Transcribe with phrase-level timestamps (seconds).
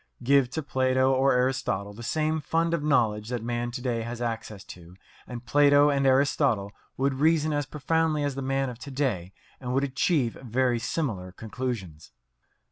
[0.23, 4.19] Give to Plato or Aristotle the same fund of knowledge that man to day has
[4.19, 4.95] access to,
[5.27, 9.75] and Plato and Aristotle would reason as profoundly as the man of to day and
[9.75, 12.13] would achieve very similar conclusions.